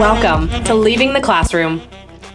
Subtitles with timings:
[0.00, 1.82] Welcome to Leaving the Classroom.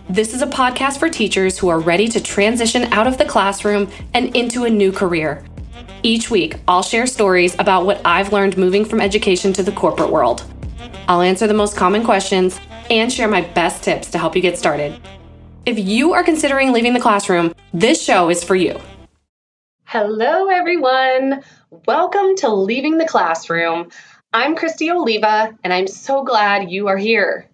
[0.10, 3.91] This is a podcast for teachers who are ready to transition out of the classroom
[4.13, 5.44] and into a new career.
[6.04, 10.10] Each week, I'll share stories about what I've learned moving from education to the corporate
[10.10, 10.46] world.
[11.10, 14.58] I'll answer the most common questions and share my best tips to help you get
[14.58, 15.01] started.
[15.65, 18.80] If you are considering leaving the classroom, this show is for you.
[19.98, 21.41] Hello, everyone.
[21.88, 23.91] Welcome to Leaving the Classroom.
[24.34, 27.49] I'm Kristi Oliva, and I'm so glad you are here.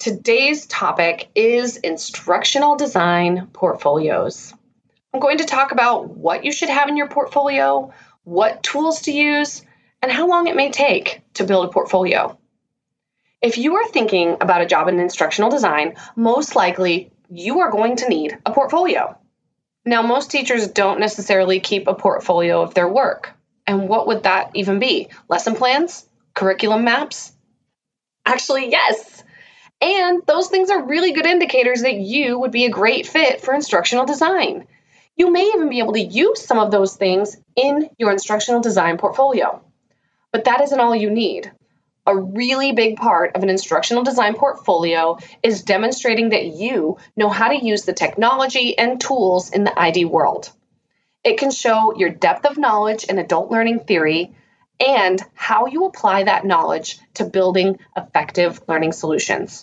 [0.00, 4.52] Today's topic is instructional design portfolios.
[5.14, 7.92] I'm going to talk about what you should have in your portfolio,
[8.24, 9.62] what tools to use,
[10.02, 12.36] and how long it may take to build a portfolio.
[13.40, 17.94] If you are thinking about a job in instructional design, most likely you are going
[17.98, 19.16] to need a portfolio.
[19.88, 23.32] Now, most teachers don't necessarily keep a portfolio of their work.
[23.66, 25.08] And what would that even be?
[25.30, 26.06] Lesson plans?
[26.34, 27.32] Curriculum maps?
[28.26, 29.24] Actually, yes.
[29.80, 33.54] And those things are really good indicators that you would be a great fit for
[33.54, 34.66] instructional design.
[35.16, 38.98] You may even be able to use some of those things in your instructional design
[38.98, 39.62] portfolio.
[40.32, 41.50] But that isn't all you need.
[42.08, 47.48] A really big part of an instructional design portfolio is demonstrating that you know how
[47.48, 50.50] to use the technology and tools in the ID world.
[51.22, 54.34] It can show your depth of knowledge in adult learning theory
[54.80, 59.62] and how you apply that knowledge to building effective learning solutions.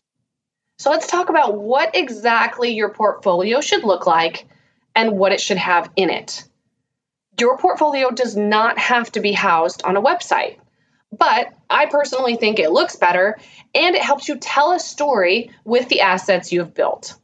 [0.78, 4.46] So let's talk about what exactly your portfolio should look like
[4.94, 6.44] and what it should have in it.
[7.40, 10.58] Your portfolio does not have to be housed on a website,
[11.12, 13.38] but I personally think it looks better
[13.74, 17.18] and it helps you tell a story with the assets you have built.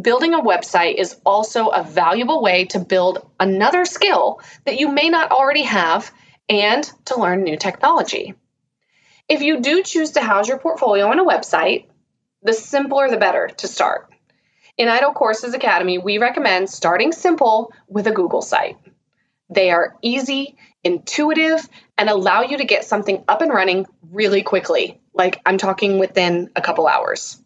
[0.00, 5.08] Building a website is also a valuable way to build another skill that you may
[5.08, 6.12] not already have
[6.48, 8.34] and to learn new technology.
[9.28, 11.86] If you do choose to house your portfolio on a website,
[12.42, 14.08] the simpler the better to start.
[14.78, 18.78] In IDOL Courses Academy, we recommend starting simple with a Google site.
[19.50, 21.68] They are easy, intuitive,
[21.98, 25.00] and allow you to get something up and running really quickly.
[25.12, 27.42] Like I'm talking within a couple hours.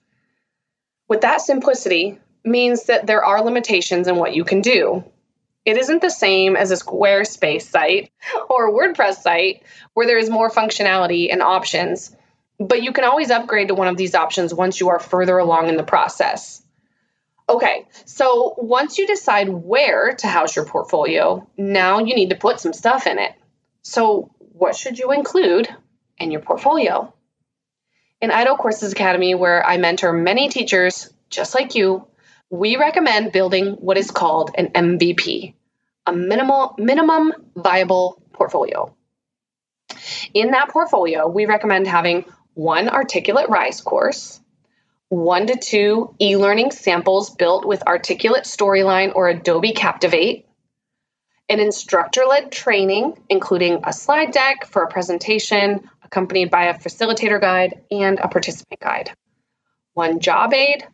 [1.09, 5.05] With that simplicity means that there are limitations in what you can do.
[5.65, 8.11] It isn't the same as a Squarespace site
[8.51, 9.63] or a WordPress site
[9.95, 12.15] where there is more functionality and options
[12.59, 15.69] but you can always upgrade to one of these options once you are further along
[15.69, 16.63] in the process.
[17.49, 22.59] Okay, so once you decide where to house your portfolio, now you need to put
[22.59, 23.33] some stuff in it.
[23.83, 25.69] So, what should you include
[26.17, 27.13] in your portfolio?
[28.23, 32.07] In IDOL Courses Academy, where I mentor many teachers just like you,
[32.49, 35.55] we recommend building what is called an MVP,
[36.07, 38.95] a minimal minimum viable portfolio.
[40.33, 44.41] In that portfolio, we recommend having one articulate rise course,
[45.15, 50.47] one to two e learning samples built with Articulate Storyline or Adobe Captivate,
[51.49, 57.41] an instructor led training, including a slide deck for a presentation, accompanied by a facilitator
[57.41, 59.13] guide and a participant guide,
[59.93, 60.85] one job aid,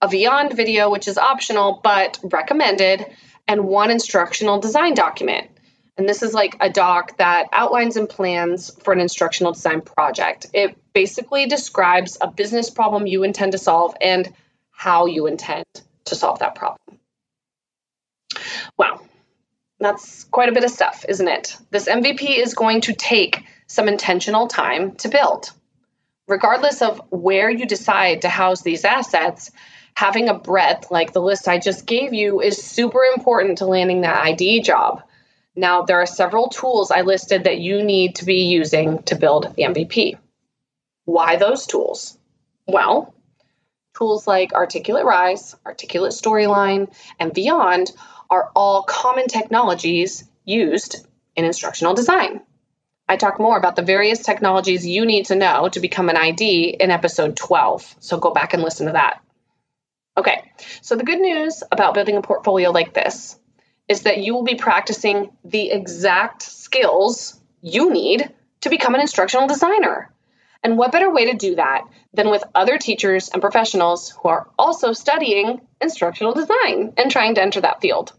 [0.00, 3.06] a Vyond video, which is optional but recommended,
[3.46, 5.48] and one instructional design document.
[5.96, 10.46] And this is like a doc that outlines and plans for an instructional design project.
[10.52, 14.32] It basically describes a business problem you intend to solve and
[14.70, 15.64] how you intend
[16.06, 16.98] to solve that problem.
[18.76, 19.00] Wow,
[19.78, 21.56] that's quite a bit of stuff, isn't it?
[21.70, 25.50] This MVP is going to take some intentional time to build.
[26.28, 29.50] Regardless of where you decide to house these assets,
[29.94, 34.02] having a breadth like the list I just gave you is super important to landing
[34.02, 35.02] that ID job.
[35.54, 39.54] Now, there are several tools I listed that you need to be using to build
[39.54, 40.16] the MVP.
[41.04, 42.16] Why those tools?
[42.66, 43.14] Well,
[43.96, 47.92] tools like Articulate Rise, Articulate Storyline, and Vyond
[48.30, 52.40] are all common technologies used in instructional design.
[53.08, 56.76] I talk more about the various technologies you need to know to become an ID
[56.80, 59.20] in episode 12, so go back and listen to that.
[60.16, 60.42] Okay,
[60.82, 63.38] so the good news about building a portfolio like this
[63.88, 69.48] is that you will be practicing the exact skills you need to become an instructional
[69.48, 70.11] designer.
[70.62, 71.82] And what better way to do that
[72.14, 77.42] than with other teachers and professionals who are also studying instructional design and trying to
[77.42, 78.12] enter that field?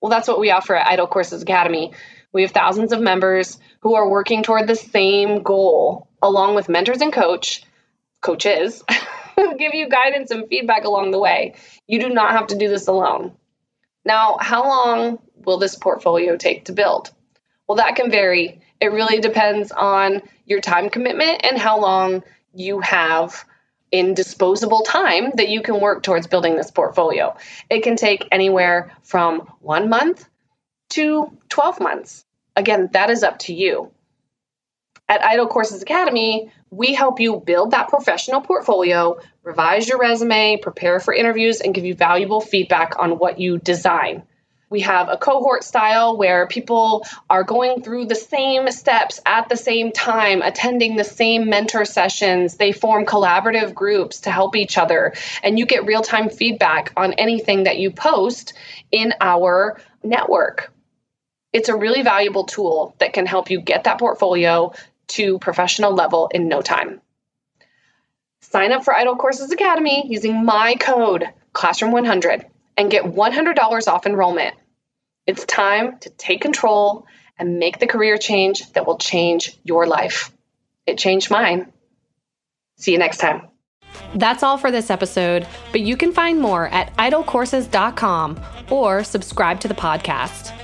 [0.00, 1.92] Well, that's what we offer at IDOL Courses Academy.
[2.32, 7.02] We have thousands of members who are working toward the same goal, along with mentors
[7.02, 7.64] and coach
[8.22, 8.82] coaches
[9.36, 11.54] who give you guidance and feedback along the way.
[11.86, 13.32] You do not have to do this alone.
[14.04, 17.10] Now, how long will this portfolio take to build?
[17.66, 18.60] Well, that can vary.
[18.80, 22.22] It really depends on your time commitment and how long
[22.54, 23.44] you have
[23.92, 27.36] in disposable time that you can work towards building this portfolio.
[27.68, 30.26] It can take anywhere from one month
[30.90, 32.24] to 12 months.
[32.56, 33.90] Again, that is up to you.
[35.08, 41.00] At IDOL Courses Academy, we help you build that professional portfolio, revise your resume, prepare
[41.00, 44.22] for interviews, and give you valuable feedback on what you design.
[44.70, 49.56] We have a cohort style where people are going through the same steps at the
[49.56, 52.54] same time, attending the same mentor sessions.
[52.54, 57.14] They form collaborative groups to help each other, and you get real time feedback on
[57.14, 58.52] anything that you post
[58.92, 60.72] in our network.
[61.52, 64.72] It's a really valuable tool that can help you get that portfolio
[65.08, 67.00] to professional level in no time.
[68.40, 72.44] Sign up for IDOL Courses Academy using my code Classroom100
[72.80, 74.56] and get $100 off enrollment.
[75.26, 77.06] It's time to take control
[77.38, 80.32] and make the career change that will change your life.
[80.86, 81.70] It changed mine.
[82.78, 83.48] See you next time.
[84.14, 88.40] That's all for this episode, but you can find more at idolcourses.com
[88.70, 90.56] or subscribe to the podcast.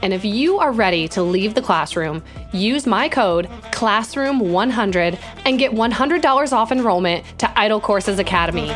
[0.00, 2.22] And if you are ready to leave the classroom,
[2.52, 8.68] use my code CLASSROOM100 and get $100 off enrollment to IDOL Courses Academy.